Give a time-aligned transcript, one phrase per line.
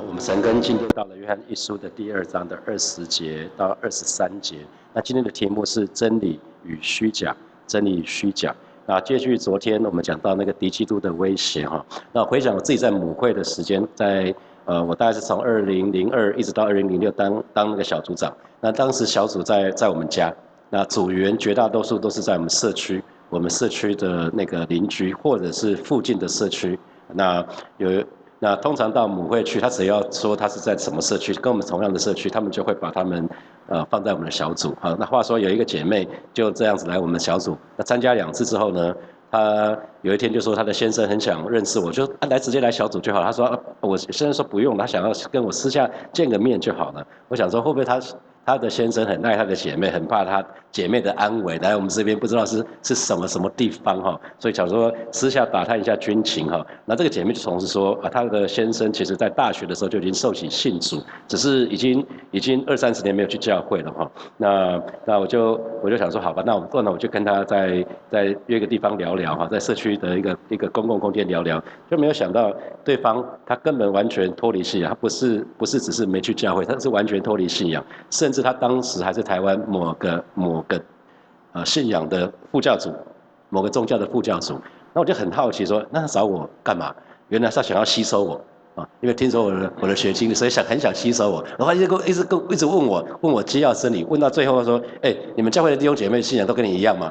[0.00, 4.56] 我们神根今天到了约翰一书的第二章的二十节到二十三节。
[4.92, 7.36] 那今天的题目是真理与虚假，
[7.66, 8.54] 真理与虚假。
[8.86, 11.84] 那接续昨天我们讲到那个敌基督的威胁哈。
[12.12, 14.34] 那回想我自己在母会的时间，在
[14.64, 18.34] 呃，我大概是从二零零二一直到二零零六当当那个小组长。
[18.60, 20.32] 那当时小组在在我们家，
[20.70, 26.78] 那组员绝大多数都是在我们社区，我们社区的那个邻居或者是附近的社区。
[27.12, 28.02] 那有。
[28.44, 33.26] 那通常到母会去，他只要说他是在什么社区，跟我们同样的社区，他们就会把他们
[33.68, 34.76] 呃放在我们的小组。
[34.82, 38.94] 好，那话说有一个姐妹就这样子来我们小组，那参加两次之后呢，
[39.30, 43.22] 她有一天就说她的先生很想认识我，就来直接来小组就好。
[43.22, 47.02] 她说我先生说不用，他想要跟我私下见个面就好了。
[47.28, 47.98] 我想说会不会他？
[48.46, 51.56] 他的先生很爱他的姐妹，很怕他姐妹的安危。
[51.58, 56.64] 来我们这边不知道是是什么什么地方哈，所以想说私下打探一下军情哈。
[56.84, 64.10] 那这个姐妹就同时说啊，她的先生其实在大学的时候就已经受洗信主，只是已经已经二三十年没有去教会了哈。
[64.36, 72.52] 那那我就我就想说好吧，那我那我就跟他在在约个地方聊聊哈，在社区的一个一个公共空间聊聊，就没有想到
[72.84, 78.33] 对方他根本完全脱离信仰，他不是不是只是没去教会，他是完全脱离信仰，甚。
[78.34, 80.82] 是他当时还是台湾某个某个
[81.52, 82.92] 呃信仰的副教主，
[83.48, 84.60] 某个宗教的副教主，
[84.92, 86.94] 那我就很好奇说，那他找我干嘛？
[87.28, 88.40] 原来他想要吸收我
[88.74, 97.10] 啊，因为听说我的我的学经历，所以想很想吸收我，然后一直跟一直跟一直问我问我机要真理，问到最后说，哎，你们教会的弟兄姐妹信仰都跟你一样吗？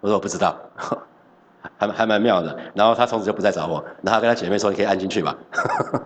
[0.00, 0.56] 我说我不知道，
[1.76, 2.56] 还还蛮妙的。
[2.74, 5.36] 然后他从此就不再找我，然后跟他姐妹说，你可以安进去吧，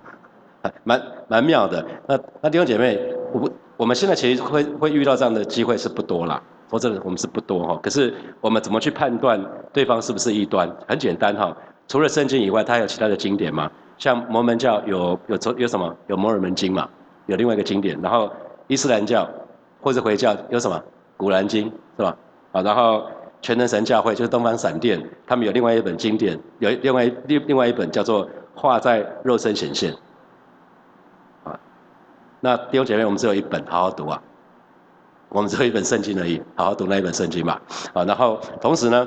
[0.84, 1.84] 蛮蛮妙的。
[2.06, 2.98] 那那弟兄姐妹，
[3.32, 3.50] 我不。
[3.82, 7.80] 我们现在其实会会遇到这样的机会是不多啦，或者我们是不多哈。
[7.82, 10.72] 可是我们怎么去判断对方是不是异端？
[10.86, 11.52] 很简单哈，
[11.88, 13.68] 除了圣经以外，它还有其他的经典吗？
[13.98, 15.92] 像摩门教有有有什么？
[16.06, 16.88] 有摩尔门经嘛？
[17.26, 18.00] 有另外一个经典。
[18.00, 18.30] 然后
[18.68, 19.28] 伊斯兰教
[19.80, 20.80] 或者回教有什么？
[21.16, 21.64] 古兰经
[21.96, 22.16] 是吧？
[22.52, 23.02] 啊，然后
[23.40, 29.92] 全能神教会就是东方闪电，他们有另外一本经典，有另外另另外一本叫做画在肉身显现。
[32.44, 34.20] 那弟兄姐妹，我们只有一本，好好读啊！
[35.28, 37.62] 我们只有一本圣经而已，好好读那一本圣经吧。
[37.92, 39.06] 啊，然后同时呢，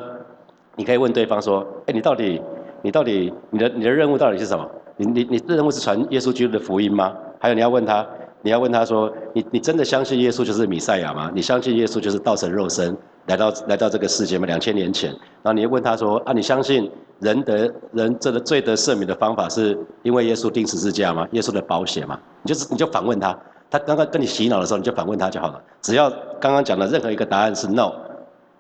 [0.78, 2.42] 你可以问对方说：，哎，你到底，
[2.82, 4.66] 你到底，你的你的任务到底是什么？
[4.96, 7.14] 你你你的任务是传耶稣基督的福音吗？
[7.38, 8.08] 还有你要问他，
[8.42, 11.30] 你要问他说：，你你真的相信耶稣就是弥赛亚吗？
[11.36, 14.46] 你相信耶稣就是道成肉身来到来到这个世界吗？
[14.46, 15.12] 两千年前，
[15.44, 21.28] 然后你问他说：，啊，你相信人得人这个罪得赦免的方法是因为耶稣钉十字架吗？
[21.32, 22.20] 耶稣的保险吗？
[22.44, 23.38] 你就是你就反问他，
[23.70, 25.62] 他刚刚跟你洗脑的时候，你就反问他就好了。
[25.82, 26.10] 只要
[26.40, 27.92] 刚刚讲的任何一个答案是 no，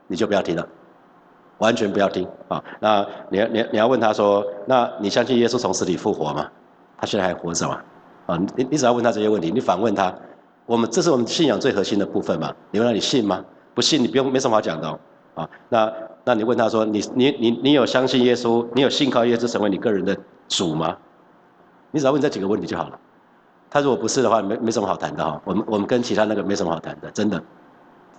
[0.07, 0.67] 你就不要听了，
[1.57, 2.63] 完全不要听啊。
[2.79, 6.49] 那你要你你要问他说，那你相信耶稣从死里复活吗？
[6.97, 7.81] 他现在还活着吗？
[8.27, 10.13] 啊，你你只要问他这些问题，你反问他，
[10.65, 12.53] 我们这是我们信仰最核心的部分嘛？
[12.71, 13.43] 你问他你信吗？
[13.73, 14.99] 不信你不用没什么好讲的哦。
[15.35, 15.93] 啊，那
[16.25, 18.67] 那你问他说，你你你你有相信耶稣？
[18.73, 20.97] 你有信靠耶稣成为你个人的主吗？
[21.91, 22.99] 你只要问这几个问题就好了。
[23.69, 25.39] 他如果不是的话，没没什么好谈的哈。
[25.45, 27.41] 我们我们跟其他那个没什么好谈的，真的。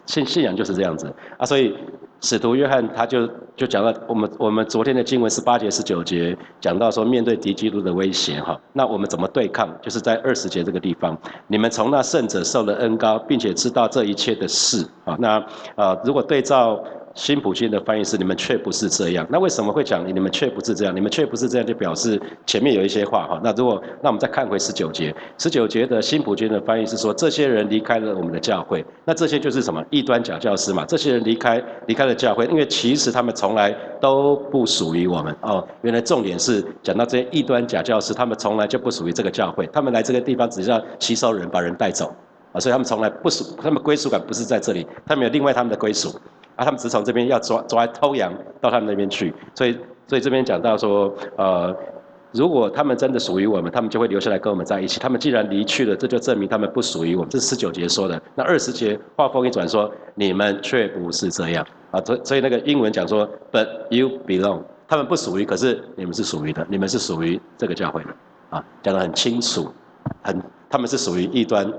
[0.06, 1.76] 信信仰就是这样子啊，所以
[2.20, 9.68] 使徒约翰他就就讲到我们我们昨天的经文十八节十九节讲到说面对敌基督的威胁哈，那我们怎么对抗？
[9.82, 11.18] 就是在二十节这个地方，
[11.48, 15.16] 你们从那圣者受了恩高，并且知道这一切的事啊。
[15.18, 15.44] 那
[15.74, 16.80] 啊，如果对照。
[17.16, 19.26] 新普京的翻译是：你们却不是这样。
[19.30, 20.94] 那为什么会讲你们却不是这样？
[20.94, 23.40] 你们却不是这样，就表示前面有一些话哈。
[23.42, 28.84] 那如果那我们再看回十九节，十九节的新普京的翻译是说：这些人离开了我们的教会。
[29.06, 29.82] 那这些就是什么？
[29.88, 30.84] 异端假教师嘛。
[30.84, 35.66] 这些人离开离开了教会，因为其实他们从来都不属于我们哦。
[35.80, 39.66] 原来重点是讲到这些异端假教师，他们从来就不属于这个教会。
[39.68, 42.14] 他们来这个地方只是要吸收人，把人带走
[42.52, 42.60] 啊。
[42.60, 46.14] 所以他们从来不属，他们归属感不是在这里，他们有另外他们的归属。
[46.56, 51.74] 啊，他们只从这边要抓抓偷羊到他们那边去，所以所以这边讲到说，呃，
[52.32, 54.98] 如果他们真的属于我们，他们就会留下来跟我们在一起。
[54.98, 57.28] 他们既然离去了，这就证明他们不属于我们。
[57.28, 58.20] 这是十九节说的。
[58.34, 62.00] 那二十节话锋一转说，你们却不是这样啊。
[62.04, 68.10] 所所以那个英文讲说，But you belong，他们不属于，可是你们是属于的，你们是属于这个教会的
[68.50, 69.68] 啊，讲得很清楚，
[70.22, 71.70] 很他们是属于异端。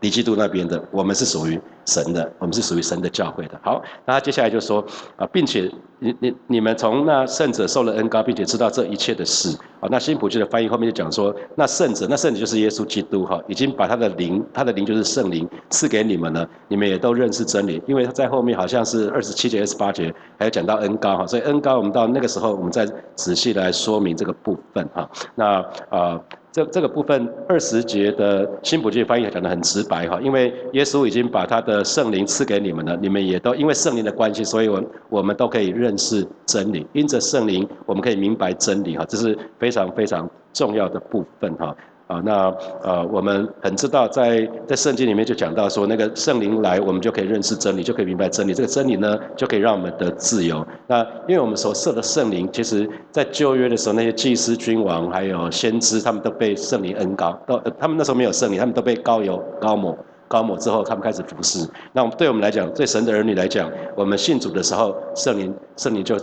[0.00, 3.58] 李基督那边的，我们是属于神的，我们是属于神的教会的。
[3.62, 4.84] 好，那他接下来就说
[5.16, 5.68] 啊，并且
[5.98, 9.50] 你你你们从那圣者受了恩高，并且知道这一切的事
[9.80, 9.88] 啊。
[9.90, 17.82] 那新普京的翻译后面就讲说，那圣者，那圣者就是耶稣基督哈，已经把他的灵，他的灵就是圣灵赐给你们了，你们也都认识真理。
[17.86, 22.86] 因为他在后面好像是二十七节、二十八节，还有讲到恩高哈，所以恩高我们到那个时候，我们再
[23.16, 25.10] 仔细来说明这个部分哈。
[25.34, 25.60] 那
[25.90, 26.20] 啊。
[26.50, 41.76] 这这个部分二十节的新普京翻译讲得很直白哈，因为耶稣已经把他的圣灵赐给你们了，你们也都因为圣灵的关系，所以我我们都可以认识真理，因着圣灵我们可以明白真理哈，这是非常非常重要的部分哈。
[42.08, 42.50] 啊，那
[42.82, 48.54] 呃，我们很知道，在在圣经里面就讲到说，那个圣灵来，我们就可以认识真理，就可以明白真理。
[48.54, 50.66] 这个真理呢，就可以让我们得自由。
[50.86, 59.94] 那因为我们所设的圣灵，其实在旧约的时候，那些祭司、君王还有先知，他们都被圣灵恩高，都他们那时候没有圣灵，他们都被高油高抹，
[60.28, 61.68] 高抹之后，他们开始服侍。
[61.92, 66.16] 那我们对我们来讲，对神的儿女来讲，我们信主的时候，圣灵圣灵就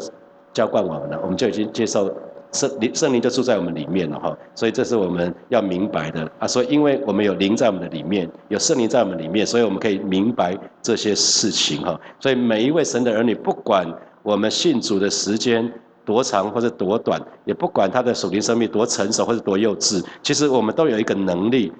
[0.52, 2.12] 浇灌我们了，我们就已经接受。
[2.52, 6.48] 圣灵圣灵就住在我们里面了哈，所以这是我们要明白的啊。
[6.48, 12.00] 所以因为我们有灵在我们的里面，有圣灵在我们里面，所以我们可以明白这些事情哈。
[12.20, 13.86] 所以每一位神的儿女，不管
[14.24, 15.72] 我们信主的时间
[16.04, 21.72] 多长或者多短，也不管他的属灵生命多成熟或者多幼稚，其实我们都有一个能力，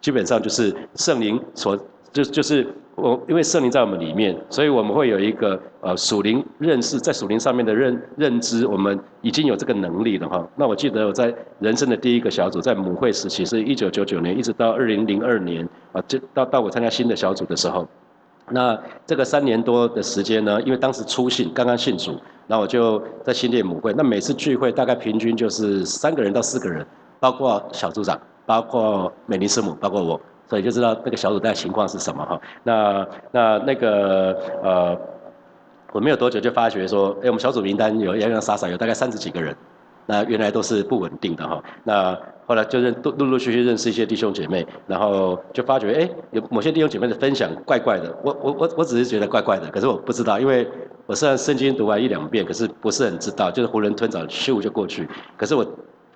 [0.00, 1.76] 基本上就是圣灵所
[2.12, 2.66] 就就是。
[2.94, 10.46] 我因为圣灵在我们里面，所以我们会有一个呃属灵认识，在属灵上面的认认知，我们已经有这个能力了哈。
[10.56, 17.88] 那我记得我在人生的第一个小组，在母会时期，是一九九九年，一直到二零零二年啊，就到到我参加新的小组的时候，
[18.50, 26.86] 那这个三年多的时间呢，因为当时初信，刚刚信主，那我就在新店母会，那每次聚会大概平均就是三个人到四个人，
[27.18, 30.20] 包括小组长，包括美尼师母，包括我。
[30.52, 32.38] 所以就知道那个小组带情况是什么哈。
[32.62, 34.94] 那那那个呃，
[35.92, 39.56] 我没有多久就发觉说，哎，我们小组名单有洋洋洒洒有大概三十几个人，
[40.04, 41.64] 那原来都是不稳定的哈。
[41.84, 42.14] 那
[42.46, 48.14] 后来就认陆陆陆续续认识一些弟兄姐妹，然后就发觉，哎，有某些弟兄姐妹的分享怪怪的。
[48.22, 50.68] 我我我我只是觉得怪怪的，可是我不知道，因为
[51.06, 55.08] 我虽然圣经读完一两遍，可是不是很知道，就是囫囵吞枣咻就过去。
[55.34, 55.66] 可是我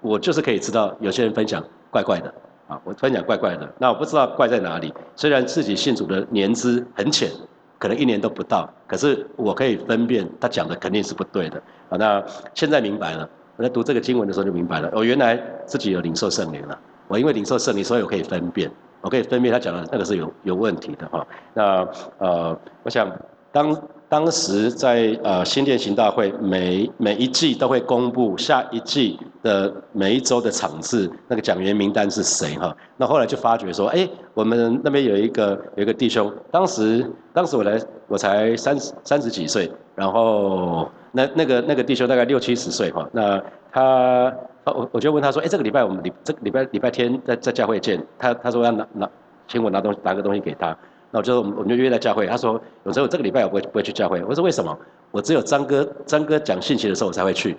[0.03, 2.31] 我就是可以知道，有些人分享怪怪的。
[2.69, 4.93] 啊，我突然讲怪怪的，那我不知道怪在哪里。
[5.15, 7.31] 虽然自己信主的年资很浅，
[7.79, 11.63] 可能一年都不到，可是我可以分辨他讲的肯定是不对的。
[11.89, 12.25] 啊，那
[12.55, 14.91] 现在明白了，我在读这个经文的时候就明白了。
[14.93, 16.79] 我原来自己有领受圣灵了，
[17.09, 18.71] 我因为领受圣灵，所以我可以分辨，
[19.01, 21.27] 我可以分辨他讲的那个是有有问题的哈。
[21.55, 23.11] 那呃，我想
[23.53, 23.77] 当。
[24.09, 32.75] 当时在呃新店行大会，每每一季都会公布下一季的每一周的场次，那个讲员名单是谁哈？
[32.97, 43.43] 那后来就发觉说，哎，我们那边有一个有一个弟兄，当时当时我来我才三十三十几岁，然后那那个那个弟兄大概六七十岁哈，那
[43.73, 44.33] 他
[44.67, 49.11] 我我就问他说，哎，这个礼拜我们礼这个礼拜礼拜天在在教会见，他他说要拿拿
[49.49, 50.77] 请我拿东西拿个东西给他。
[51.17, 54.23] 那我就我们就约在教会，他说有时候这个礼拜我不会不会去教会。
[54.25, 54.79] 我说为什么？
[55.11, 57.57] 我只有张哥张哥讲信息的时候我才会去。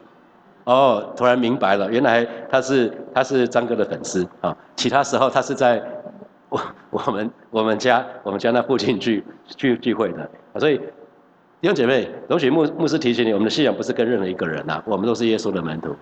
[0.65, 4.55] 哦，突然明白了，原来他是他是张哥的粉丝啊。
[4.75, 5.81] 其他时候他是在
[6.49, 6.61] 我
[6.91, 10.29] 我们我们家我们家那附近聚聚聚会的。
[10.59, 10.77] 所以
[11.59, 15.95] 弟兄姐妹，容许牧牧师提醒你，我们的信仰不是跟任何一个人呐，我们都是耶稣的门徒，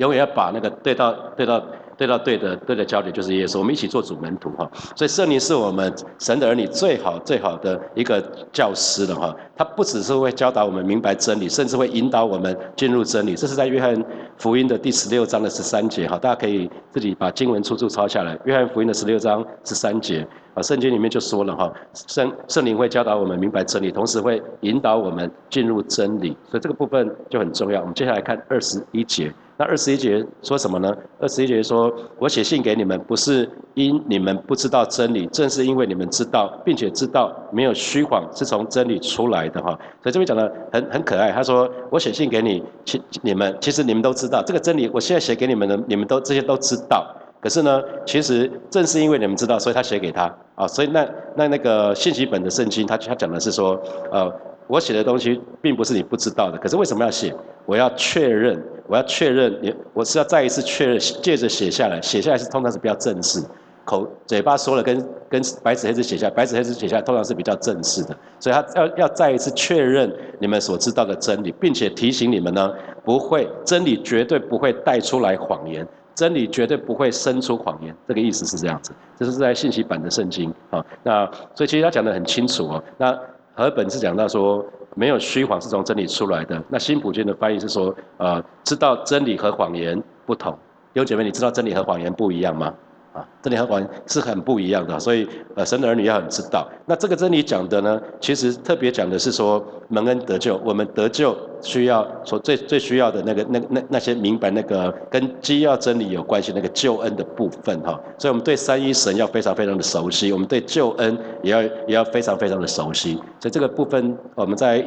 [0.00, 1.62] 永远要把那个对到对到。
[2.00, 4.66] 对到对的对的焦点就是耶稣，我们一起做主门徒哈。
[4.96, 8.18] 所以圣灵是我们神的儿女最好最好的一个
[8.50, 9.36] 教师了哈。
[9.54, 13.34] 他不只是会教导我们明白真理，甚至会引导我们进入真理。
[13.34, 14.02] 这是在约翰
[14.38, 18.34] 福音的第十六章的十三节哈，大家可以自己把经文出处抄下来。
[18.46, 26.36] 约翰福音的十六章十三节啊，圣经里面就说了哈，圣圣灵会教导我们明白真理，同时会引导我们进入真理。
[26.50, 27.80] 所以这个部分就很重要。
[27.80, 29.32] 我们接下来看二十一节。
[29.56, 30.90] 那二十一节说什么呢？
[31.18, 41.30] 二十一节说：“我写信给你们，不是因你们不知道真理，正是因为你们知道，并且知道没有虚谎是从真理出来的。”哈，所以这边讲的很很可爱。
[41.30, 44.90] 他说：“我写信给你，其你们其实你们都知道这个真理。
[44.94, 47.06] 我现在写给你们的，你们都这些都知道。
[47.40, 50.68] 可是呢，其实正是因为你们知道，所以他写给他啊。
[50.68, 53.80] 所以那那那个信息本的圣经，他他讲的是说，
[54.12, 54.32] 呃。”
[54.70, 57.34] 我写的东西并不是你不知道的，可是为什么要写？
[57.66, 58.56] 我要确认，
[58.86, 63.42] 我要确认你，我是要再一次确认，借着写下来，写下来是通常是比较正式，
[63.84, 72.72] 口嘴巴说了跟跟白纸黑字写下，白纸黑字写下来通常是比较正式的，所以他要要再一次确认你们所知道的真理，并且提醒你们呢，
[73.04, 75.84] 不会真理绝对不会带出来谎言，
[76.20, 81.24] 真理绝对不会生出谎言，这个意思是这样子，这是在信息版的圣经啊，那
[81.54, 83.18] 所以其实他讲的很清楚哦，那。
[83.52, 86.62] 和本是讲到说，没有虚谎是从真理出来的。
[86.68, 90.56] 那新普京的翻译是说，呃，知道真理和谎言不同。
[90.94, 92.72] 有姐妹，你知道真理和谎言不一样吗？
[93.12, 95.26] 啊，真理和谎言是很不一样的，所以
[95.56, 96.68] 呃，神的儿女要很知道。
[96.86, 108.00] 那这个真理讲的呢，其实特别讲的是说蒙恩得救，我们得救需要所最最需要的那个那那那些明白那个跟基要真理有关系那个救恩的部分哈。
[108.16, 113.14] 所以我们对三一神要非常非常的熟悉，我们对救恩也要也要非常非常的熟悉。
[113.40, 114.86] 所以这个部分我们在。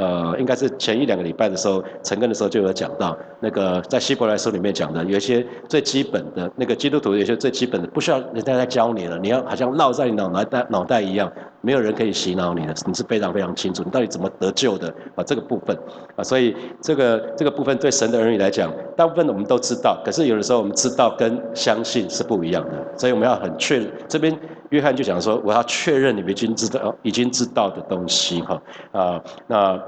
[0.00, 11.30] 呃，应该是前一两个礼拜的时候，陈根的时候就有讲到，那个在希伯来书里面讲的，有一些最基本的那个基督徒，有些最基本的不需要人家来教你了，你要好像烙在你脑袋脑袋一样，
[11.62, 15.24] 没有人可以洗脑你的，你是非常非常清楚，你到底怎么得救的啊？
[15.24, 15.76] 这个部分
[16.16, 24.36] 啊，所以这个这个部分对神的儿女来讲，大部分我们都知道，可是有的时候我们知道跟相信是不一样的，所以我们要很确这边
[24.70, 28.62] 约翰就讲说，我要确认你们已经知道已经知道的东西哈
[28.92, 29.80] 啊那。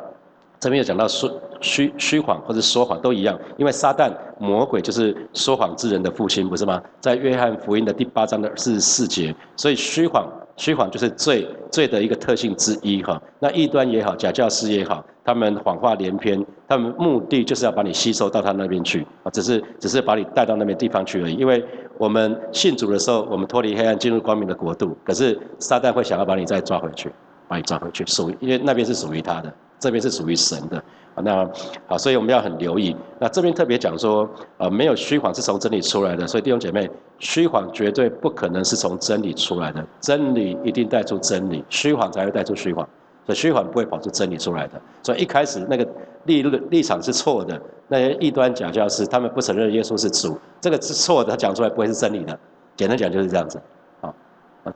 [0.62, 1.28] 这边有讲到说
[1.60, 6.80] 虚虚谎或者说谎都一样，因为撒旦魔鬼就是说谎之人的父亲，不是吗？
[7.00, 10.24] 在约翰福音的第八章的四十四节，所以虚谎
[10.56, 13.20] 虚谎就是罪罪的一个特性之一哈。
[13.40, 21.34] 那异端也好，假教师也好，他们谎话连篇，他们目的就是要把你吸收到他那边去啊，只是只是把你带到那边地方去而已。
[21.34, 21.64] 因为
[21.98, 27.10] 我们信主的时候，我们脱离黑暗进入光明的国度，可是撒旦会想要把你再抓回去，
[27.48, 29.52] 把你抓回去，属因为那边是属于他的。
[29.82, 30.76] 这边是属于神的
[31.16, 31.50] 啊，那
[31.88, 32.96] 好，所以我们要很留意。
[33.18, 42.88] 那这边特别讲说，呃，没有虚谎是从真理出来的，所以弟兄姐妹，虚谎绝对不可能是从真理出来的，真理一定带出真理，虚谎才会带出虚谎，
[43.26, 44.80] 所以虚谎不会跑出真理出来的。
[45.02, 45.84] 所以一开始那个
[46.26, 52.38] 立立场是错的，那些异端假教师，他们不承认耶稣是主，这个是错的，他讲出来不会是真理的。
[52.76, 53.60] 简单讲就是这样子，
[54.00, 54.14] 啊，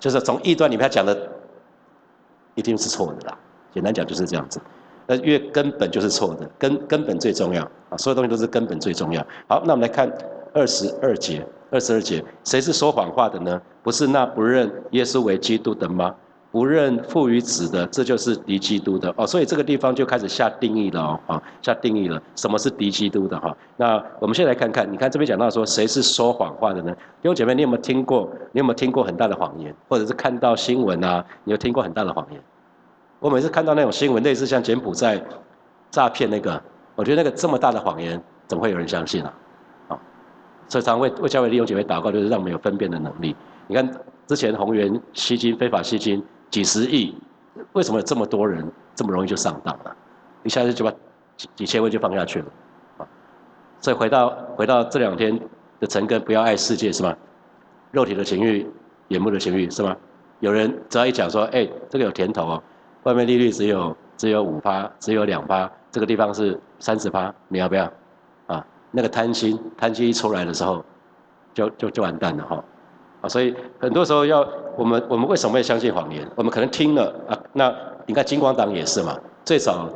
[0.00, 1.16] 就是从异端里面他讲的
[2.56, 3.38] 一定是错的啦。
[3.72, 4.58] 简单讲就是这样子。
[5.06, 9.20] 那因为根本就是错的，根根本最重要啊，所有东西都是根本最重要。
[9.48, 10.10] 好，那我们来看
[10.52, 13.60] 二十二节，二十二节，谁是说谎话的呢？
[13.82, 16.14] 不是那不认耶稣为基督的吗？
[16.52, 19.26] 不认父与子的，这就是敌基督的哦。
[19.26, 23.54] 所以这个地方就开始下定义了哦，啊，下定义了，什么是敌基督的哈？
[23.76, 26.92] 那我们先来看看，你看这边讲到说谁是说谎话的呢？
[27.20, 28.30] 弟兄姐妹，你有没有听过？
[28.52, 29.75] 你有没有听过很大的谎言？
[29.88, 31.22] 或者是看到新闻啊？
[31.44, 32.40] 你有听过很大的谎言？
[33.18, 35.23] 我每次看到那种新闻，类似像柬埔寨
[35.90, 36.62] 诈骗那个，
[36.94, 39.35] 我觉得那个这么大的谎言，怎么会有人相信啊？
[39.88, 39.99] 啊，
[40.68, 43.35] 所以常为为教会利用姐妹祷告，就是让我们有分辨的能力。
[43.66, 43.90] 你看
[44.26, 47.16] 之前宏源吸金非法吸金几十亿，
[47.73, 49.96] 为什么有这么多人这么容易就上当了？
[50.42, 50.92] 一下子就把
[51.37, 52.46] 几几千万就放下去了，
[52.99, 53.08] 啊，
[53.80, 55.40] 所以回到回到这两天
[55.80, 57.16] 的陈根，不要爱世界是吗？
[57.92, 58.70] 肉体的情欲、
[59.08, 59.96] 眼目的情欲是吗？
[60.40, 62.62] 有人只要一讲说，哎，这个有甜头哦。
[63.06, 67.88] 外面利率只有只有五趴，只有两趴，这个地方是三十趴，你要不要？
[68.48, 70.84] 啊，那个贪心，贪心一出来的时候，
[71.54, 72.64] 就就就完蛋了哈。
[73.20, 74.44] 啊，所以很多时候要
[74.76, 76.28] 我们我们为什么会相信谎言？
[76.34, 77.72] 我们可能听了啊，那
[78.06, 79.88] 你看金光党也是嘛，最早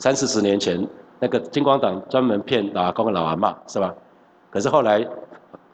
[0.00, 0.84] 三四十年前
[1.20, 3.94] 那个金光党专门骗老阿公老阿妈是吧？
[4.50, 5.06] 可是后来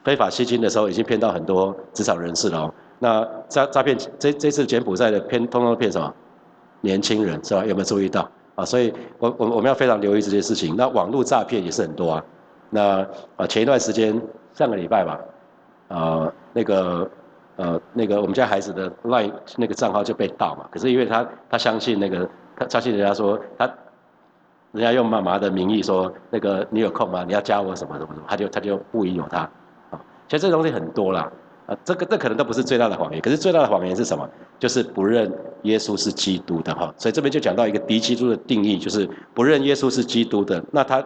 [0.03, 2.73] 非法吸金的时候，已经骗到很多职场人士了哦。
[2.99, 6.13] 那诈诈骗这这次柬埔寨的骗，通通骗什么？
[6.85, 7.65] 年轻人是吧？
[7.65, 8.63] 有没有注意到啊？
[8.63, 10.75] 所以，我我我们要非常留意这些事情。
[10.77, 12.23] 那网络诈骗也是很多啊。
[12.69, 14.21] 那啊，前一段时间，
[14.53, 15.19] 上个礼拜吧，
[15.89, 17.09] 呃，那个
[17.57, 20.67] 呃，那个我们家孩子的 LINE 那个账号就被盗嘛。
[20.71, 23.65] 可是因为他他相信那个他相信人家说他，
[24.73, 27.23] 人家用妈妈的名义说那个你有空吗？
[27.25, 29.39] 你要加我什么什么什么，他就他就不疑有他
[29.89, 29.99] 啊。
[30.27, 31.31] 其实这东西很多啦。
[31.65, 34.29] 啊，这个这可能都不是最大的谎言，可是最大的谎言是什么？
[34.59, 35.31] 就是不认
[35.63, 36.93] 耶稣是基督的哈。
[36.97, 40.63] 所以这边就讲到一个敌基督的定义，就是不认耶稣是基督的。
[40.71, 41.03] 那他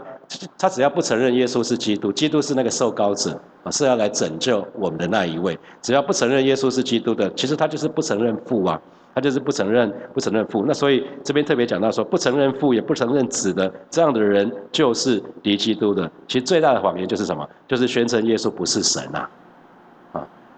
[0.58, 5.58] 他只要不承认耶稣是基督，基督是那个受膏者啊，是要来拯救我们的那一位。
[5.82, 8.80] 只要不承认耶稣是基督的，其实他就是不承认父啊，
[9.16, 10.66] 他就是不承认不承认父。
[10.68, 16.12] 那所以这边特别讲到说，不承认父也不承认子的这样的人，就是敌基督的。
[16.28, 17.48] 其实最大的谎言就是什么？
[17.66, 19.30] 就是宣称耶稣不是神啊。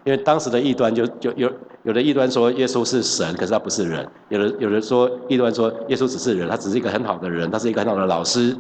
[0.04, 1.52] 因为当时的异端就就有
[1.84, 8.58] 有的异端说耶稣是神，可是他不是人；有的有人说异端说耶稣只是人，他只是一个很好的人，他是一个很好的老师，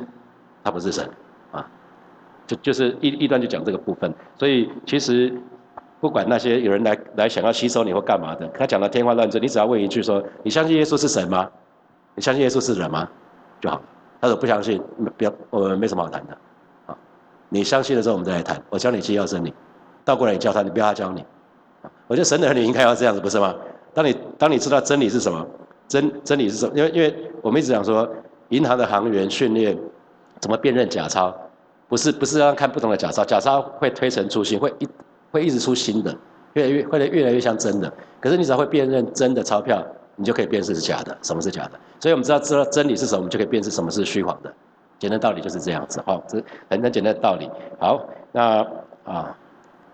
[0.63, 1.09] 他不是神
[1.51, 1.67] 啊。
[2.47, 5.33] 就就是异异端就讲这个部分，所以其实
[5.99, 11.49] 不管那些有人来来想要吸收你或干嘛的，他讲的天花乱坠，你只要问一句说：你相信耶稣是神吗？
[12.15, 13.07] 你相信耶稣是人吗？
[13.59, 13.81] 就好。
[14.19, 14.79] 他说不相信，
[15.17, 16.37] 不要，我们没什么好谈的
[16.85, 16.95] 啊。
[17.49, 18.61] 你相信的时候，我们再来谈。
[18.69, 19.51] 我教你七要真理。
[20.03, 21.23] 倒过来你教他，你不要他教你。
[22.07, 23.55] 我觉得神的儿女应该要这样子，不是吗？
[23.93, 25.45] 当你当你知道真理是什么，
[25.87, 26.73] 真真理是什么？
[26.75, 28.07] 因为因为我们一直讲说，
[28.49, 29.77] 银行的行员训练
[30.39, 31.33] 怎么辨认假钞，
[31.87, 34.87] 不是不是让看不同的假钞，假钞会推陈出新，会一
[35.31, 36.15] 会一直出新的。
[36.53, 37.91] 越来越会越来越像真的。
[38.19, 39.81] 可是你只要会辨认真的钞票，
[40.17, 41.71] 你就可以辨识是假的，什么是假的。
[41.99, 44.53] 所以我们知道知道真理是什么，我们就可以辨识什么是虚谎的。
[44.99, 47.49] 简单道理就是这样子，好，这很很简单的道理。
[47.79, 48.67] 好，那
[49.05, 49.37] 啊，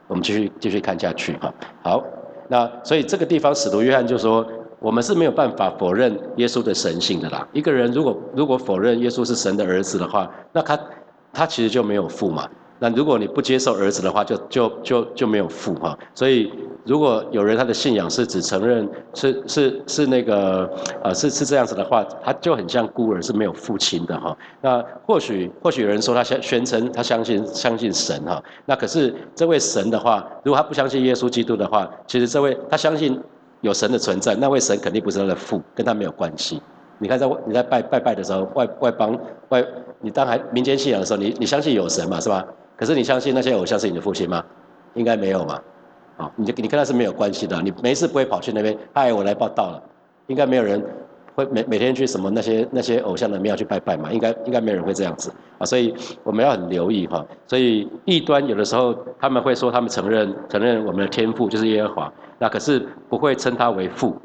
[0.08, 1.54] 我们继续继续看下去哈。
[1.84, 2.04] 好，
[2.48, 4.46] 那所以这个地方使徒约翰就说，
[4.80, 7.48] 我们是没有办法否认耶稣的神性的啦。
[7.52, 10.80] 一个人如果如果否认耶稣是神的儿子的话，那他
[11.34, 12.48] 他其实就没有父嘛。
[12.80, 15.98] 那如果你不接受儿子的话，就就就就没有父哈。
[16.14, 16.52] 所以。
[16.88, 20.72] 如果有人他的信仰是只承认是是是那个
[21.04, 24.34] 呃是是这样子的话，他就很像孤儿是没有父亲的哈。
[24.62, 28.42] 那或许或许有人说他宣宣称他相信相信神哈。
[28.66, 33.22] 那可是这位神的话，如果他不相信耶稣基督的话，其实这位他相信
[33.60, 36.62] 有神的存在，那位神肯定不是他的父，跟他没有关系。
[37.00, 39.20] 你看在你在拜拜拜的时候，外外邦
[39.50, 39.62] 外
[40.00, 42.46] 你当还民间信仰的时候，你你相信有神嘛是吧？
[42.78, 44.42] 可是你相信那些偶像是你的父亲吗？
[44.94, 45.60] 应该没有嘛。
[46.18, 49.84] 啊，你就你跟他是没有关系的，你没事不会跑去那边，嗨，我来报道了，
[50.26, 50.84] 应该没有人
[51.36, 55.32] 会每每天去什么那些那些偶像的庙去拜拜嘛，应该应该没有人会这样子。
[55.60, 55.94] 啊，所以
[56.24, 64.16] 我们要很留意哈，所以异端有的时候他们会说他们承认承认我们的天赋就是耶和华，那可是不会称他为父，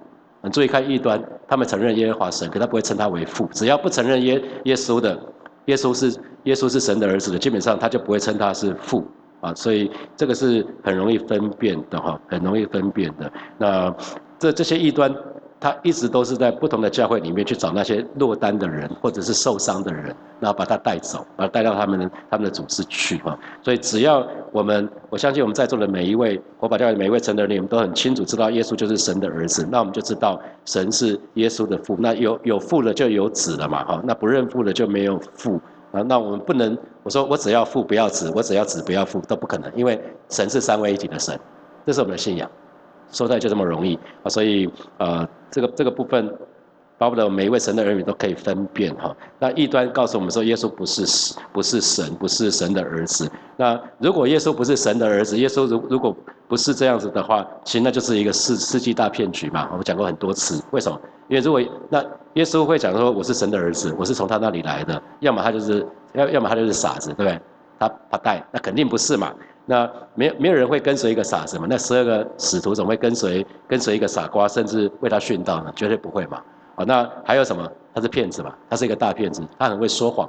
[0.40, 5.18] 你注意看异端，他们承认耶和华神，可他不会称他为父，只要不承认耶耶稣的，
[5.66, 9.04] 耶稣是耶稣是神的儿子的，基本上他就不会称他是父。
[9.42, 13.28] 啊，所以这个是很容易分辨的哈，很容易分辨的。
[13.58, 13.92] 那
[14.38, 15.12] 这这些异端，
[15.58, 23.36] 他一直都是在不同的教会里面去找那些落单的人，或者是受伤的人，然后把他带走，把他带到他们他们的组织去哈。
[23.62, 31.96] 所以只要我们，我相信我们在座的每一位火把教会每一位成人，你们都很清楚知道耶稣就是神的儿子，那我们就知道神是耶稣的父。
[31.98, 35.60] 那有有父了就有子了嘛哈，那不认父了就没有父。
[35.92, 41.38] 啊，那我们不能，我说我只要父不要子，我只要子不要父都不可能，因为神是三位一体的神，
[41.86, 42.50] 这是我们的信仰，
[43.12, 44.68] 说出来就这么容易啊，所以
[44.98, 46.34] 呃，这个这个部分。
[47.02, 49.14] 巴不得每一位神的儿女都可以分辨哈。
[49.40, 53.28] 那异端告诉我们说，耶稣不是不是神，不是神的儿子。
[53.56, 56.16] 那如果耶稣不是神的儿子，耶稣如如果
[56.46, 59.68] 不是这样子的话，其实那就是一个世世纪大骗局嘛。
[59.72, 61.00] 我们讲过很多次，为什么？
[61.28, 62.00] 因为如果那
[62.34, 67.40] 耶稣会讲说我是神的儿子，我是从他那里来的，要么他就是要要么他就是傻子，对不对？
[67.80, 69.34] 他他带，那肯定不是嘛。
[69.66, 71.66] 那没有没有人会跟随一个傻子嘛？
[71.68, 75.72] 那十二个使徒怎么会跟随跟随一个傻瓜，甚至为他殉道呢？
[75.74, 76.40] 绝对不会嘛。
[76.74, 77.70] 啊，那还有什么？
[77.94, 78.54] 他是骗子嘛？
[78.70, 80.28] 他是一个大骗子，他很会说谎。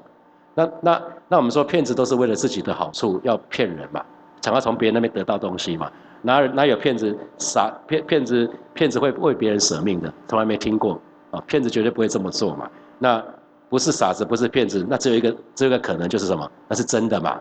[0.53, 4.03] 那那那我们说骗子都是为了自己的好处要骗人嘛，
[4.41, 5.91] 想要从别人那边得到东西嘛。
[6.21, 10.13] 哪哪有骗子傻骗骗子骗子会为别人舍命的？
[10.27, 10.99] 从来没听过
[11.31, 11.43] 啊！
[11.47, 12.69] 骗子绝对不会这么做嘛。
[12.99, 13.23] 那
[13.69, 16.49] 不是傻子，不是骗子，那只有一个只有一个可能就是什么？
[16.67, 17.39] 那是真的嘛？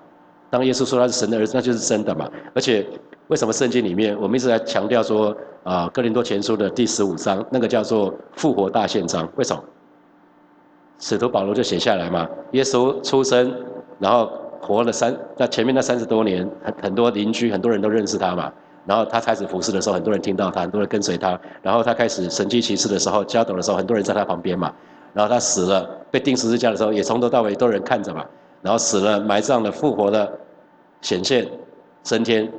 [0.50, 2.28] 当耶稣说他是神的儿子，那就是真的嘛？
[2.54, 2.86] 而且
[3.28, 5.36] 为什么圣经里面我们一直在强调说？
[5.64, 9.28] 啊，哥林多前书的第十五章，那个叫做复活大宪章。
[9.36, 9.62] 为什么？
[10.98, 12.28] 使徒保罗就写下来嘛。
[12.50, 13.54] 耶稣出生，
[14.00, 14.28] 然后
[14.60, 18.52] 活了三，那前面那三十多年，很很多邻居，很多人都认识他嘛。
[18.86, 21.38] 然后他开始服侍的时候，很多人听到他，很多人跟随他。
[21.62, 24.74] 然后他开始神迹奇事的时候，教导的时候，很多人在他旁边嘛。
[25.14, 28.24] 然后他死了，被钉十字架的时候，也从头到尾都有人看着嘛。
[28.62, 30.28] 然后死了，埋葬了，复活了，
[31.02, 31.46] 显现
[32.02, 32.52] 升天，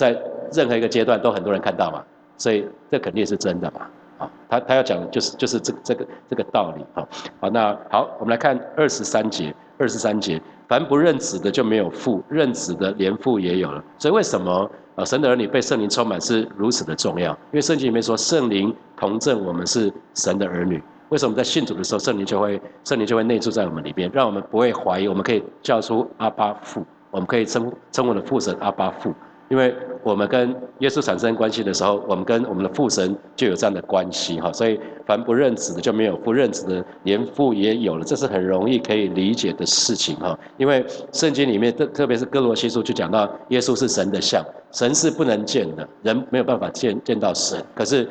[0.00, 0.18] 在
[0.52, 2.02] 任何一个阶段都很多人看到嘛。
[2.38, 3.80] 所以这肯定是真的嘛？
[4.16, 7.06] 啊，他他要讲的就是就是这这个这个道理啊。
[7.38, 13.84] 好，那好，我们来看二十三节，二十三节，凡不认子的就没有父，认子的连父也有了。
[13.98, 17.32] 所以为什么呃神的儿女被圣灵充满是如此的重要？
[17.32, 20.82] 因为圣经里面说圣灵同证我们是神的儿女。
[21.10, 29.12] 为什么在信主的时候圣灵就会圣灵就会内住在我们里面，让我们不会怀疑，我们可以叫出阿巴父，我们可以称称我的父神阿巴父。
[29.50, 40.38] 因为我们跟耶稣产生关系的时候，我们跟我们的父神就有这样的关系哈，所以凡不认子的就没有不认子的，连父也有了，这是很容易可以理解的事情哈。
[40.56, 48.08] 因为圣经里面特特别是哥罗西书就讲到耶稣是神的像，神是不能见的，人没有办法见见到神，可是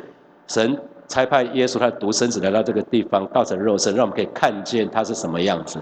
[0.47, 5.79] 神差派耶稣他独生子来到这个地方，道成肉身，让我们可以看见他是什么样子。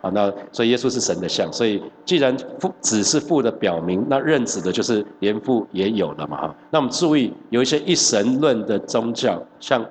[0.00, 6.54] 啊，那所以耶稣是神的像，所以既然父子是父的表明，那认子的就是连父也有了嘛哈。
[6.70, 9.84] 那我们注意，有一些一神论的宗教，像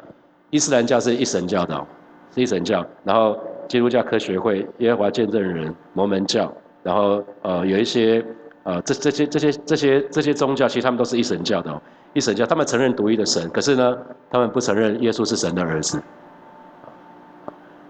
[0.49, 1.87] 伊斯兰教是一神教的，
[2.33, 2.83] 是一神教。
[3.03, 8.25] 然后基督教科学会、耶和华见证人、摩门教，然后呃有一些
[8.63, 11.81] 呃这这些这些这些这些宗教，其实他们都是一神教的，
[12.13, 13.95] 一神教，他们承认独一的神，可是呢，
[14.31, 16.01] 他们不承认耶稣是神的儿子，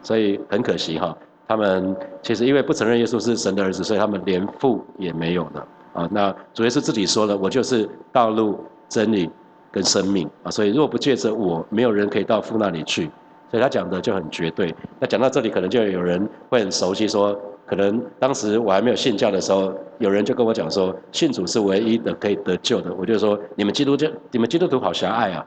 [0.03, 1.17] 所以很可惜哈。
[1.49, 5.67] 他们其实因为不承认耶稣是神的儿子，所以他们连父也没有了。
[5.93, 9.27] 啊，那主耶稣自己说了，我就是道路、真理
[9.71, 13.09] 跟生命啊，所以若不借着我，没有人可以到父那里去。
[13.49, 14.73] 所以他讲的就很绝对。
[14.99, 17.35] 那讲到这里，可能就有人会很熟悉，说
[17.65, 22.93] 可能当时我还没有信教的时候，有人就跟我讲说，信主是唯一的可以得救的。
[22.93, 25.45] 我就说，你们基督教、你们基督徒好狭隘啊！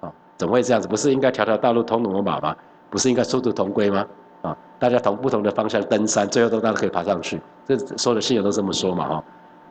[0.00, 0.88] 啊，怎么会这样子？
[0.88, 2.56] 不是应该条条大路通罗马吗？
[2.88, 4.06] 不是应该殊途同归吗？
[4.42, 7.40] 啊，大家从不同的方向登山，最后都大家可以爬上去。
[7.66, 9.08] 这所有的信仰都这么说嘛？
[9.08, 9.24] 哈。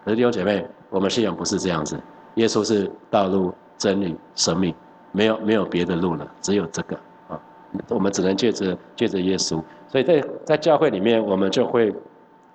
[0.04, 2.00] 可是弟兄姐妹，我们信仰不是这样子。
[2.36, 4.74] 耶稣是道路、真理、生命，
[5.12, 6.96] 没有没有别的路了，只有这个
[7.28, 7.40] 啊。
[7.90, 9.62] 我们只能借着借着耶稣。
[9.88, 11.94] 所以在在教会里面，我们就会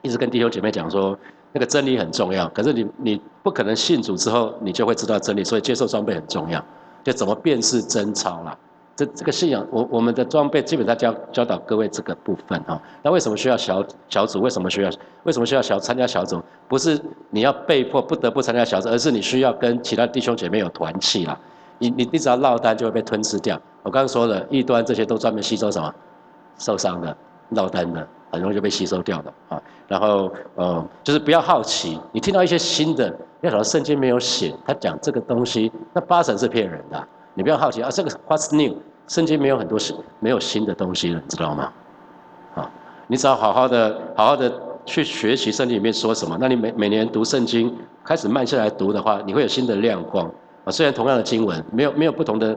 [0.02, 1.16] 一直跟弟兄姐妹讲说，
[1.52, 2.48] 那个真理很重要。
[2.48, 5.44] 可是你你不可能信主之后，你就会知道真理。
[5.44, 6.64] 所以接受装备很重要，
[7.04, 8.58] 就怎么辨识真钞啦。
[8.96, 12.80] 这这个信仰，我我们的装备基本上教教导各位这个部分哈。
[13.02, 14.40] 那为什么需要小小组？
[14.40, 14.90] 为什么需要
[15.24, 16.42] 为什么需要小参加小组？
[16.66, 21.38] 不是你要被迫不得不参加小组，而是你需要跟其他弟兄姐妹有团契啦。
[21.78, 23.60] 你你你只要落单就会被吞噬掉。
[23.82, 25.94] 我刚刚说了，异端这些都专门吸收什么？
[26.58, 27.14] 受伤的、
[27.50, 29.62] 落单的，很容易就被吸收掉的啊。
[29.86, 37.06] 然后呃，就是不要好奇，你听到一些新的，要晓得圣经没有写，他讲这个东西，那八成是骗人的。
[37.36, 38.74] 你不要好奇啊，这个 What's new？
[39.08, 41.72] 圣经没有很多新，没有新的东西了，你知道吗？
[42.54, 42.70] 啊，
[43.06, 44.50] 你只要好好的、好好的
[44.86, 46.36] 去学习圣经里面说什么。
[46.40, 47.72] 那你每每年读圣经，
[48.02, 50.26] 开始慢下来读的话，你会有新的亮光
[50.64, 50.72] 啊。
[50.72, 52.56] 虽然同样的经文，没有没有不同的，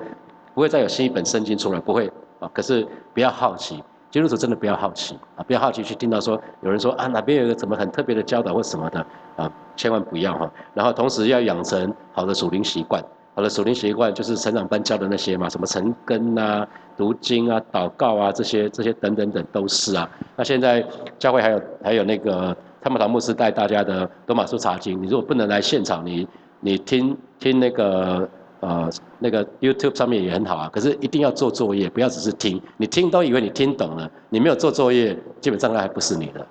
[0.54, 2.50] 不会再有新一本圣经出来，不会啊。
[2.54, 10.50] 可是不要好奇，基督徒真的不要好奇啊，不要好奇去听到说有人说啊哪边有一个怎么很特别的教导或什么的啊，千万不要哈。
[10.74, 13.04] 然后同时要养成好的属灵习惯。
[13.40, 20.10] 好的，属灵习惯就是成长班教的那些嘛，什么晨更啊、读经啊、祷告啊，这些、这些等等等都是啊。
[20.36, 20.86] 那现在
[21.18, 26.28] 教会还有还有那个他们堂牧师带大家的多马书查经，你如果不能来现场，你
[26.60, 28.28] 你听听那个
[28.60, 30.70] 呃那个 YouTube 上面也很好啊。
[30.74, 36.46] 可是一定要做作业，不要只是听，你听都以为你听懂了，你没有做作业，基本上那还不是你的。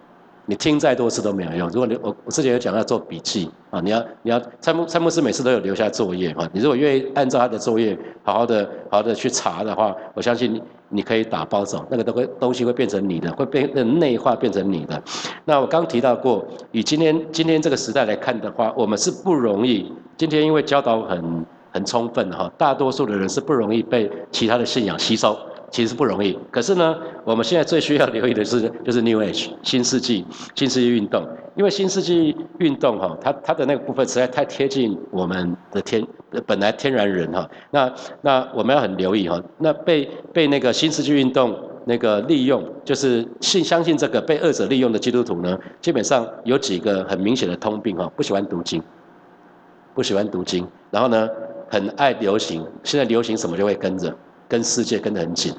[0.49, 1.69] 你听再多次都没有用。
[1.69, 6.49] 如果你我我之前有讲要做笔记啊，你要你要蔡牧蔡牧师每次都有留下作业啊。
[6.55, 10.59] 你如果愿意按照他的作业好好的好好的去查的话，我相信
[10.89, 15.03] 你可以打包走，那个都会东西会变成你的，会变内化变成你的。
[15.45, 19.93] 那我刚提到过，以今天今天这个时代来看的话，我们是不容易。
[20.17, 25.39] 今天因为教导很很充分哈，大多数的人是不容易被其他的信仰吸收。
[25.71, 31.23] 其实不容易，可是呢，我们现在最需要留意的是， 就是 New Age 新世纪新世纪运动，
[31.57, 36.07] 因为新世纪运动哈，它它的那个部分实在太贴近我们的天
[36.47, 41.55] 本来天然人哈，那那我们要很留意哈，那被被那个新世纪运动
[41.85, 48.83] 那个利用，就是信相信这个被恶者利用的基督徒呢，基本上有几个很明显的通病哈，不喜欢读经，
[49.95, 51.29] 不喜欢读经，然后呢，
[51.69, 54.17] 很爱流行，现在流行什么就会跟着。
[54.49, 55.55] 跟世界跟得很紧，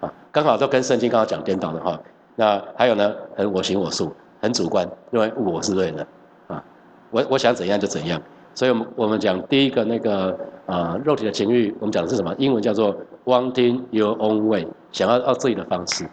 [0.00, 1.98] 啊，刚好都跟圣经刚好讲颠倒的话。
[2.36, 6.06] 那还有呢，很我行我素，很主观，认为我是对的，
[6.46, 6.62] 啊，
[7.10, 8.20] 我我想怎样就怎样。
[8.54, 12.34] 所以，我们我们讲第一个那个啊，肉体的情欲，我们讲的是什么？
[12.36, 16.08] 英文叫做 wanting your own way，想要照自己的方式，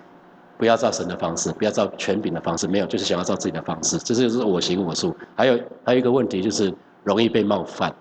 [0.58, 5.16] 不要照神的方式，不要照权柄的方式，没有，就是想要照自己的方式，这就是我行我素。
[5.36, 7.94] 还有还有一个问题就是容易被冒犯，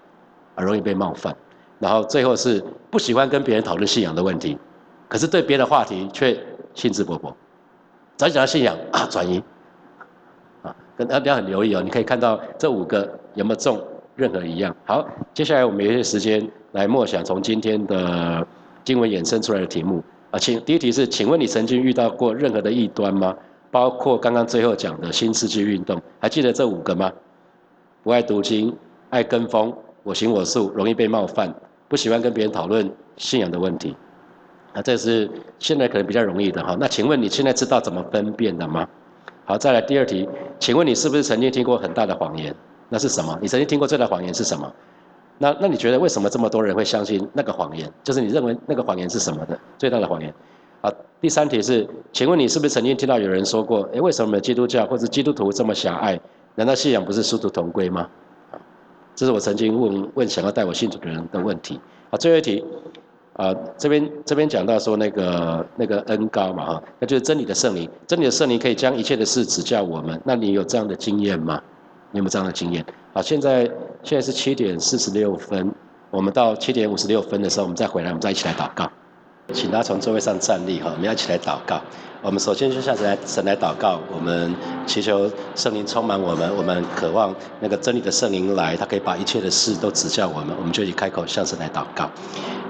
[0.55, 1.35] 啊，容易被冒犯。
[1.79, 4.57] 然后最后是不喜欢跟别人讨论信仰的问题，
[5.09, 6.39] 可是对别的话题却
[6.75, 7.33] 兴致勃勃。
[8.17, 9.43] 只要讲到信仰 啊，转移，
[10.63, 11.83] 啊，跟大家很留意哦。
[11.83, 13.79] 你可以看到这五个有没有中
[14.15, 14.75] 任何一样。
[14.87, 18.47] 好，接下来我们有些时间来默想从今天的
[18.85, 23.37] 经文衍生出来的题目啊，请第一题是，请问你曾经遇到过任何的异端吗？
[23.71, 27.13] 包括刚刚最后讲的新世纪运动，还记得这五个吗？
[28.03, 28.75] 不爱读经，
[29.11, 31.53] 爱跟风，我行我素，容易被冒犯。
[31.89, 33.97] 不喜欢跟别人讨论信仰的问题，
[34.73, 36.77] 那，这是现在可能比较容易的哈。
[36.79, 38.89] 那请问你现在知道怎么分辨的吗？
[39.45, 40.29] 好，再来第二题，
[40.61, 42.55] 请问你是不是曾经听过很大的谎言？
[42.89, 43.37] 那是什么？
[43.43, 44.73] 你曾经听过最大的谎言是什么？
[45.39, 47.93] 那那你觉得为什么这么多人会相信那个谎言？
[48.05, 50.33] 就是你认为那个谎言是什么的最大的谎言？
[50.83, 56.21] 好，第三题是，请问你是不是曾经听到有人说过，诶，为什么基督教或者基督徒这么狭隘？
[56.55, 58.09] 难道信仰不是殊途同归吗？
[59.17, 61.81] 这是我曾经问问想要带我信主的人的问题。
[62.11, 62.65] 好，最后一题，
[63.33, 70.21] 啊，这边这边讲到说那个那个恩高嘛哈，那就是真理的圣灵，真理的圣灵可以将一切的事指教我们。
[70.25, 71.61] 那你有这样的经验吗？
[72.13, 72.85] 你有没有这样的经验？
[73.13, 73.65] 好，现在
[74.03, 75.73] 现在是七点四十六分，
[76.11, 78.89] 我们到七点五十六分的时候，我们再回来，我们再一起来祷告。
[79.53, 81.81] 请大家从座位上站立哈，我们要一起来祷告。
[82.27, 84.53] 我们首先就向神来神来祷告，我们
[84.85, 92.11] 祈求圣灵充满我们，我们渴望那个真理的圣灵来，他可以把一切的事都指教我们，我们就以开口向神来祷告。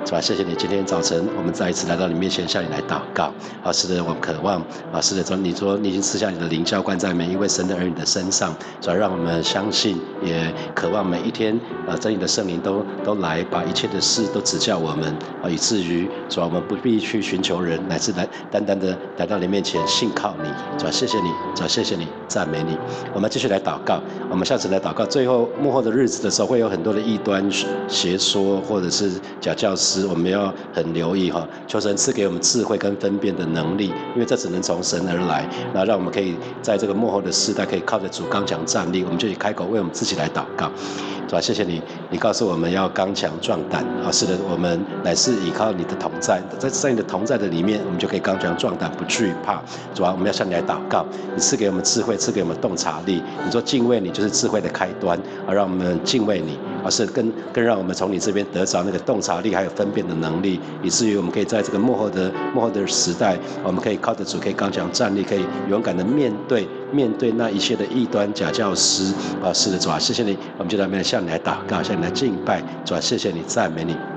[0.07, 0.21] 是吧？
[0.21, 3.33] 谢谢你，今天早晨我们再一次来到你面前，向你来祷告。
[3.65, 20.49] 啊，是的，我们渴望啊，是的，说你说你已经赐下你的灵教灌在每一位神的儿女的身上，主要让我们相信，也渴望每一天啊，真理的圣灵都都来，把一切的事都指教我们啊，以至于主啊我们不必去寻求人，乃至来单单的来到你面前信靠你。
[20.79, 22.79] 主啊谢谢你，主要谢谢你，赞美你。
[23.13, 25.05] 我们继续来祷告，我们下次来祷告。
[25.05, 27.45] 最后幕后的日子的时候，会有很多的异端
[27.89, 29.96] 邪说或者是假教师。
[30.05, 35.49] 我们要很留意哈，求神赐给我们智慧跟分辨的能力，因为这只能从神而来。
[35.73, 40.69] 那让我们可以在这个幕后的时代，可以靠着主刚强站立，我们就以开口为我们自己来祷告。
[41.29, 41.41] 是吧？
[41.41, 44.07] 谢谢你，你告诉我们要刚强壮胆啊！
[44.13, 49.61] 是的，我们乃是依靠你的同在，在在你的同在的里面，我们就可以刚强壮胆，不惧怕。
[49.93, 51.05] 主啊，我们要向你来祷告，
[51.35, 53.21] 你赐给我们智慧，赐给我们洞察力。
[53.45, 66.67] 你说敬畏你就是智慧的开端，啊，让我们敬畏你，而是更更让我们从你这边得着那个洞察力，还有分辨的能力，以至于我们可以在这个幕后的幕后的时代，我们可以靠得住，可以刚强站立，可以勇敢的面对。
[66.93, 69.13] 面对那一切的异端假教师，
[69.43, 74.16] 啊，是的，主啊，谢谢你，我们就在面向你来祷告，向你来敬拜，主啊，谢谢你，赞美你。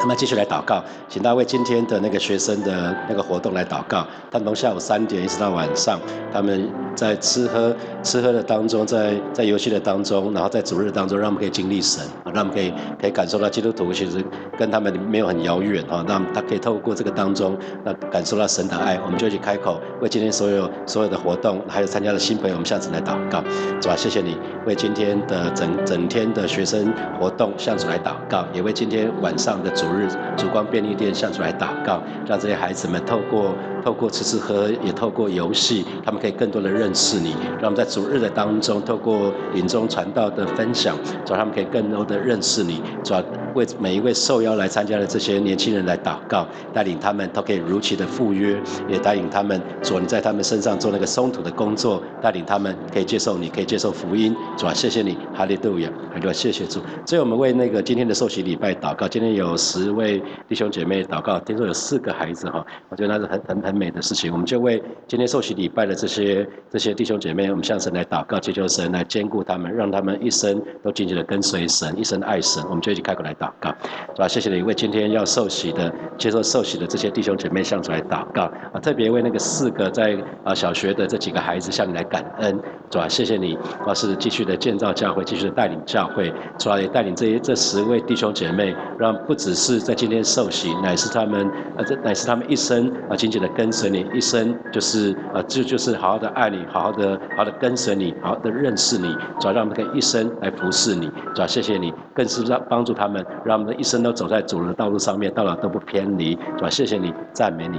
[0.00, 4.06] 那么继续来祷告，请大家为今天的那个学生的那个活动来祷告。
[4.30, 6.00] 他们从下午三点一直到晚上，
[6.32, 14.24] 他们在吃喝吃喝的当中，在在游戏的当中，然后在主日当中，让我们可以经历神，让我们可以可以感受到基督徒其实
[14.58, 16.02] 跟他们没有很遥远哈。
[16.08, 18.98] 那他可以透过这个当中，那感受到神的爱。
[19.04, 23.44] 我们就去开口为今天所有所有的活动，还有参加的新朋友，我们下次来祷告，
[23.82, 23.94] 是吧？
[23.94, 29.89] 谢谢你为今天的整整天的学生活动向主来祷告，也为今天晚上的主。
[29.92, 37.30] 日烛光便利店向主来祷告，让这些孩子们透过透过吃吃喝喝，也透过游戏，他们可以更多的认识你。
[37.60, 42.82] 让我们在主日的当中，透过领中传道的分享，主要他们可以更多的认识你。
[43.04, 43.22] 主要
[43.54, 54.34] 为每一位受邀来参加的这些年轻人来祷告，带领他们都可以如期的赴约，也带领他们主你在他们身上做那个松土的工作，带领他们可以接受你，可以接受福音。
[54.56, 56.80] 主啊，谢谢你，哈利路亚，哈利路亚，谢谢主。
[57.06, 64.32] 所以我们为那个今天的受洗礼拜祷告，今天有十位弟兄姐妹祷告，听说有四个孩子哈，我觉得那是很很很很美的事情。
[64.32, 72.62] 我们就为今天受洗礼拜的这些这些弟兄姐妹，我们向神来祷告，祈求神来兼顾他们，让他们一生都紧紧的跟随神，一生爱神。
[72.68, 73.70] 我们就一起开口来祷告，
[74.14, 74.26] 是吧？
[74.26, 78.42] 谢谢你为今天要受洗的、接受受洗的这些弟兄姐妹向主来祷告
[78.74, 78.78] 啊！
[78.80, 83.08] 特别为那个四个在啊小学的这几个孩子向你来感恩，主啊？
[83.08, 86.78] 谢谢你，啊是继续的建造教会，继续的带领教会，主啊？
[86.78, 91.46] 也带领这些这十位弟兄姐妹，让不只是在今天受洗，乃是他们
[91.78, 103.24] 啊这乃是他们一生啊紧紧的跟随你，一生就是啊就就是好好的爱你，好好的好好的跟随你，好好的认识你，主要让他们可以一生来服侍你，主要谢谢你，更是让帮助他们。
[103.42, 106.70] 让我们的一生都走在主人的道路上面，到了都不偏离，是吧？
[106.70, 107.76] 谢谢你，赞美你，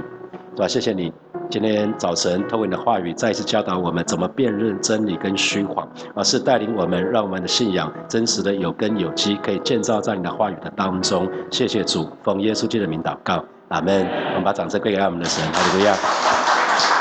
[0.54, 0.68] 是吧？
[0.68, 1.12] 谢谢你，
[1.50, 11.28] 今天早晨透过你的话语，再一次教导我们怎么辨认真理跟虚谎，而是带领我们，让我们的信仰真实的有根有基，可以建造在你的话语的当中。
[11.50, 14.06] 谢谢主，奉耶稣基督的名祷告，阿门。
[14.30, 15.94] 我们把掌声归给我们的神，哈利路亚。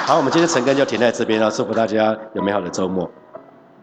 [0.08, 3.10] 好，我们今天晨更就停在这边了，祝福大家有美好的周末。